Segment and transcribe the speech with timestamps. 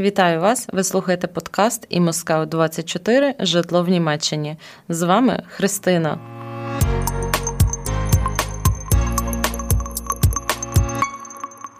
[0.00, 0.68] Вітаю вас!
[0.72, 4.56] Ви слухаєте подкаст і Москва 24 Житло в Німеччині.
[4.88, 6.39] З вами Христина.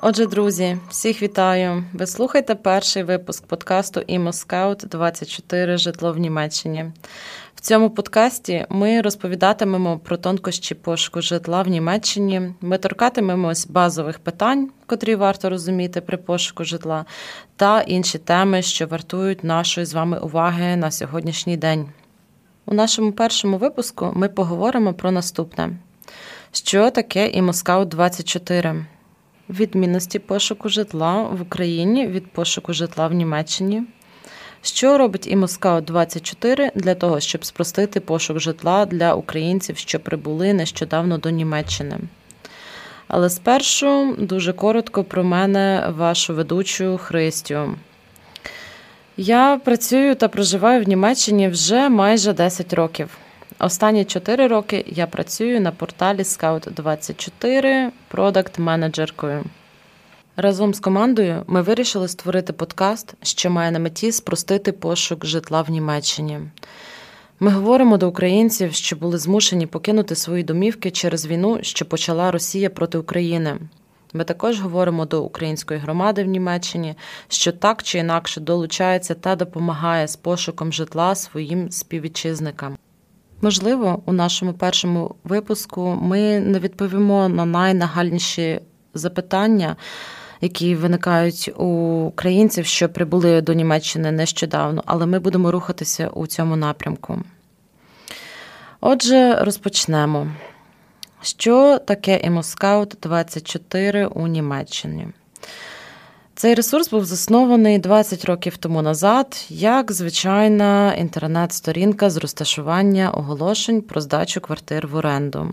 [0.03, 1.85] Отже, друзі, всіх вітаю!
[1.93, 6.85] Ви слухаєте перший випуск подкасту «Імоскаут 24 Житло в Німеччині.
[7.55, 12.55] В цьому подкасті ми розповідатимемо про тонкощі пошуку житла в Німеччині.
[12.61, 17.05] Ми торкатимемось базових питань, котрі варто розуміти при пошуку житла,
[17.57, 21.89] та інші теми, що вартують нашої з вами уваги на сьогоднішній день.
[22.67, 25.71] У нашому першому випуску ми поговоримо про наступне:
[26.53, 28.87] що таке ImmoScout 24
[29.51, 33.83] відмінності пошуку житла в Україні від пошуку житла в Німеччині.
[34.63, 41.19] Що робить ImmoScout 24 для того, щоб спростити пошук житла для українців, що прибули нещодавно
[41.19, 41.99] до Німеччини?
[43.09, 47.75] Але спершу дуже коротко про мене, вашу ведучу Христю.
[49.17, 53.19] Я працюю та проживаю в Німеччині вже майже 10 років.
[53.61, 59.45] Останні 4 роки я працюю на порталі Scout24 продакт менеджеркою.
[60.37, 65.71] Разом з командою ми вирішили створити подкаст, що має на меті спростити пошук житла в
[65.71, 66.41] Німеччині.
[67.41, 72.71] Ми говоримо до українців, що були змушені покинути свої домівки через війну, що почала Росія
[72.71, 73.59] проти України.
[74.13, 76.95] Ми також говоримо до української громади в Німеччині,
[77.29, 82.77] що так чи інакше долучається та допомагає з пошуком житла своїм співвітчизникам.
[83.43, 88.61] Можливо, у нашому першому випуску ми не відповімо на найнагальніші
[88.95, 89.77] запитання
[90.41, 91.65] які виникають у
[92.05, 97.19] українців, що прибули до Німеччини нещодавно, але ми будемо рухатися у цьому напрямку.
[98.81, 100.29] Отже, розпочнемо.
[101.23, 105.09] Що таке ImmoScout 24 у Німеччині?
[106.41, 114.01] Цей ресурс був заснований 20 років тому назад як звичайна інтернет-сторінка з розташування оголошень про
[114.01, 115.53] здачу квартир в оренду.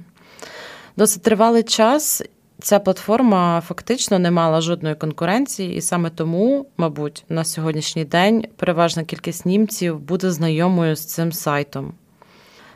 [0.97, 2.23] Досить тривалий час
[2.61, 9.03] Ця платформа фактично не мала жодної конкуренції, і саме тому, мабуть, на сьогоднішній день переважна
[9.03, 11.93] кількість німців буде знайомою з цим сайтом.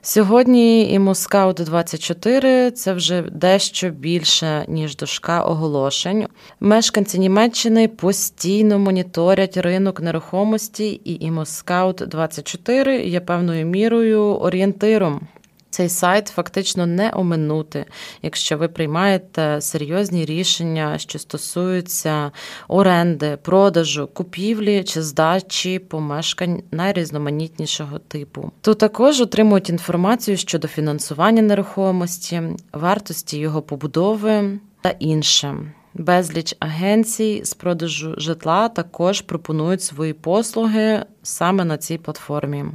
[0.04, 6.28] Сьогодні і Москаут 24 це вже дещо більше, ніж дошка оголошень.
[6.60, 15.28] Мешканці Німеччини постійно моніторять ринок нерухомості, і Імоскаут 24 є певною мірою орієнтиром.
[15.72, 17.86] Цей сайт фактично не оминути,
[18.22, 22.32] якщо ви приймаєте серйозні рішення, що стосуються
[22.68, 28.52] оренди, продажу, купівлі чи здачі помешкань найрізноманітнішого типу.
[28.62, 32.42] Тут також отримують інформацію щодо фінансування нерухомості,
[32.74, 35.58] вартості його побудови та інше.
[35.94, 42.66] Безліч агенцій з продажу житла також пропонують свої послуги саме на цій платформі.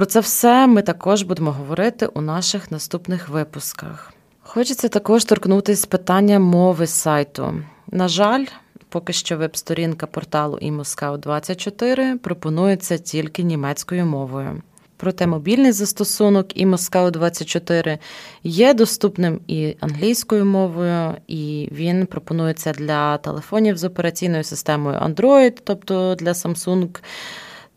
[0.00, 4.12] Про це все ми також будемо говорити у наших наступних випусках.
[4.42, 7.54] Хочеться також торкнутися питання мови сайту.
[7.90, 8.44] На жаль,
[8.88, 14.62] поки що веб-сторінка порталу ImmoScout24 пропонується тільки німецькою мовою.
[14.96, 17.98] Проте мобільний застосунок імоскау 24
[18.42, 26.14] є доступним і англійською мовою, і він пропонується для телефонів з операційною системою Android, тобто
[26.14, 26.88] для Samsung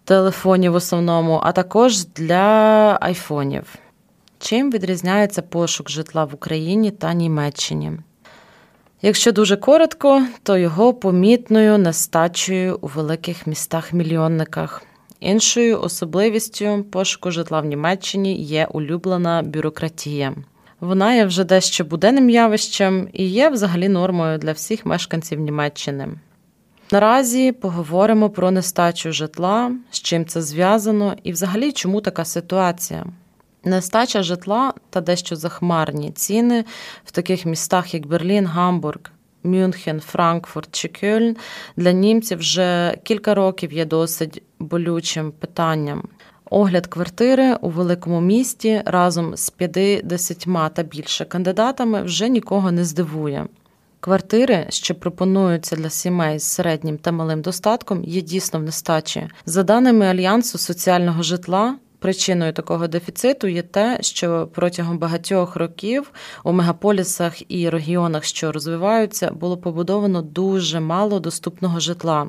[0.05, 3.75] телефонів в основному, а також для айфонів.
[4.39, 7.91] Чим відрізняється пошук житла в Україні та Німеччині?
[9.01, 14.83] Якщо дуже коротко, то його помітною нестачею у великих містах-мільйонниках.
[15.19, 20.33] Іншою особливістю пошуку житла в Німеччині є улюблена бюрократія.
[20.79, 26.07] Вона є вже дещо буденним явищем і є взагалі нормою для всіх мешканців Німеччини.
[26.91, 33.05] Наразі поговоримо про нестачу житла, з чим це зв'язано, і взагалі чому така ситуація.
[33.63, 36.65] Нестача житла та дещо захмарні ціни
[37.05, 38.99] в таких містах, як Берлін, Гамбург,
[39.43, 41.35] Мюнхен, Франкфурт чи Кельн
[41.77, 46.03] для німців вже кілька років є досить болючим питанням.
[46.49, 53.47] Огляд квартири у великому місті разом з 50 та більше кандидатами вже нікого не здивує.
[54.03, 59.27] Квартири, що пропонуються для сімей з середнім та малим достатком, є дійсно в нестачі.
[59.45, 61.75] За даними альянсу соціального житла.
[61.99, 66.11] Причиною такого дефіциту є те, що протягом багатьох років
[66.43, 72.27] у мегаполісах і регіонах, що розвиваються, було побудовано дуже мало доступного житла.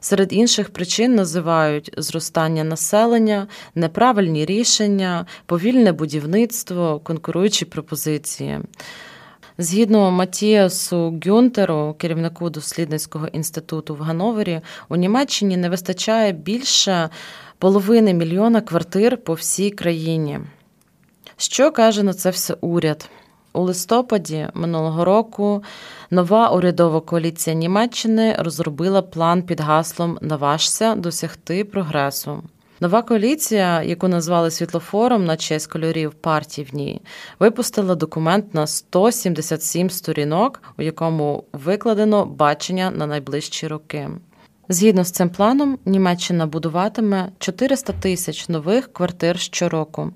[0.00, 8.60] Серед інших причин називають зростання населення, неправильні рішення, повільне будівництво, конкуруючі пропозиції.
[9.62, 17.08] Згідно Матіасу Гюнтеру, керівнику дослідницького інституту в Гановері, у Німеччині не вистачає більше
[17.58, 20.40] половини мільйона квартир по всій країні.
[21.36, 23.10] Що каже на це все уряд?
[23.52, 25.62] У листопаді минулого року
[26.10, 32.42] нова урядова коаліція Німеччини розробила план під гаслом Наважся досягти прогресу.
[32.82, 37.00] Нова коаліція, яку назвали світлофором на честь кольорів партії в ній,
[37.38, 44.08] випустила документ на 177 сторінок, у якому викладено бачення на найближчі роки.
[44.68, 50.12] Згідно з цим планом, Німеччина будуватиме 400 тисяч нових квартир щороку.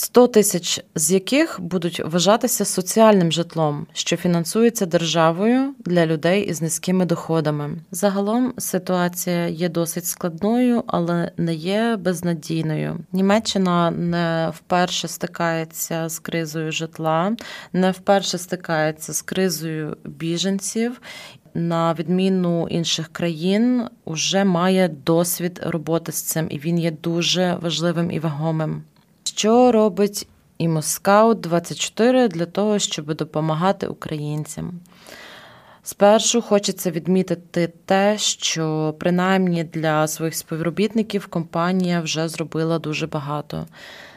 [0.00, 7.04] 100 тисяч з яких будуть вважатися соціальним житлом, що фінансується державою для людей із низькими
[7.04, 7.70] доходами.
[7.90, 12.98] Загалом ситуація є досить складною, але не є безнадійною.
[13.12, 17.36] Німеччина не вперше стикається з кризою житла,
[17.72, 21.00] не вперше стикається з кризою біженців.
[21.54, 28.10] На відміну інших країн, вже має досвід роботи з цим, і він є дуже важливим
[28.10, 28.82] і вагомим.
[29.38, 34.80] Що робить ImmoScout 24 для того, щоб допомагати українцям?
[35.82, 43.66] Спершу хочеться відмітити те, що принаймні для своїх співробітників компанія вже зробила дуже багато.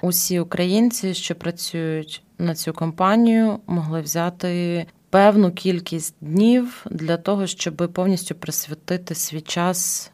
[0.01, 7.75] Усі українці, що працюють на цю компанію, могли взяти певну кількість днів для того, щоб
[7.93, 10.11] повністю присвятити свій час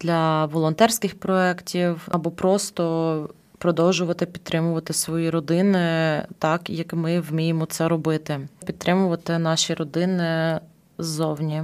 [0.00, 3.30] для волонтерських проєктів або просто
[3.60, 10.60] продовжувати підтримувати свої родини так, як ми вміємо це робити, підтримувати наші родини
[10.98, 11.62] ззовні.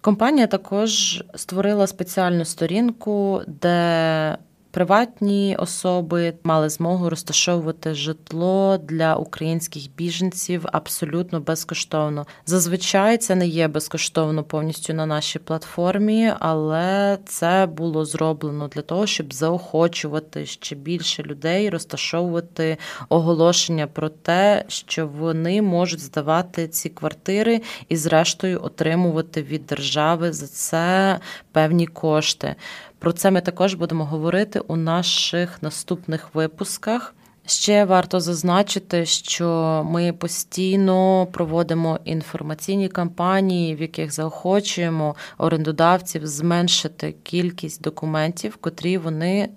[0.00, 4.38] Компанія також створила спеціальну сторінку, де
[4.70, 12.26] Приватні особи мали змогу розташовувати житло для українських біженців абсолютно безкоштовно.
[12.46, 19.06] Зазвичай це не є безкоштовно повністю на нашій платформі, але це було зроблено для того,
[19.06, 22.76] щоб заохочувати ще більше людей, розташовувати
[23.08, 30.46] оголошення про те, що вони можуть здавати ці квартири і, зрештою, отримувати від держави за
[30.46, 31.18] це
[31.52, 32.56] певні кошти.
[32.98, 37.14] Про це ми також будемо говорити у наших наступних випусках.
[37.48, 47.82] Ще варто зазначити, що ми постійно проводимо інформаційні кампанії, в яких заохочуємо орендодавців зменшити кількість
[47.82, 49.48] документів, котрі вони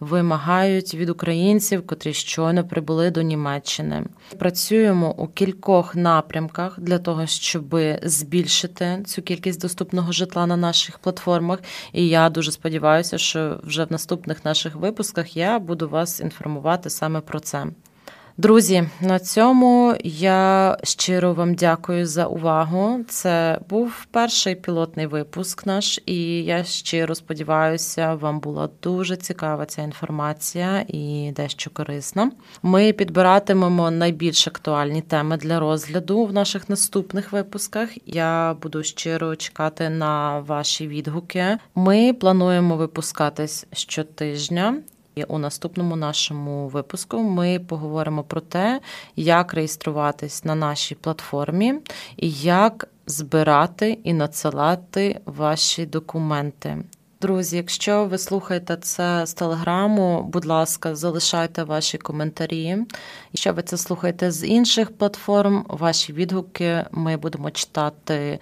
[0.00, 4.04] вимагають від українців, котрі щойно прибули до Німеччини.
[4.38, 11.58] Працюємо у кількох напрямках для того, щоб збільшити цю кількість доступного житла на наших платформах.
[11.92, 17.20] І я дуже сподіваюся, що вже в наступних наших випусках я буду вас інформувати саме
[17.20, 17.66] про це.
[18.40, 23.00] Друзі, на цьому я щиро вам дякую за увагу.
[23.08, 29.82] Це був перший пілотний випуск наш, і я щиро сподіваюся, вам була дуже цікава ця
[29.82, 32.30] інформація і дещо корисна.
[32.62, 37.90] Ми підбиратимемо найбільш актуальні теми для розгляду в наших наступних випусках.
[38.06, 41.58] Я буду щиро чекати на ваші відгуки.
[41.74, 44.76] Ми плануємо випускатись щотижня.
[45.14, 48.80] І у наступному нашому випуску ми поговоримо про те,
[49.16, 51.74] як реєструватись на нашій платформі
[52.16, 56.78] і як збирати і надсилати ваші документи.
[57.20, 62.76] Друзі, якщо ви слухаєте це з телеграму, будь ласка, залишайте ваші коментарі.
[63.32, 68.38] Якщо ви це слухаєте з інших платформ, ваші відгуки ми будемо читати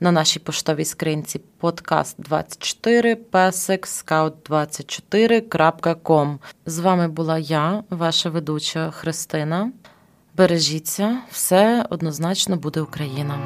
[0.00, 6.38] на нашій поштовій скринці подкаст 24 песик scout24.com.
[6.66, 9.72] З вами була я, ваша ведуча Христина.
[10.36, 13.38] Бережіться, все однозначно буде Україна.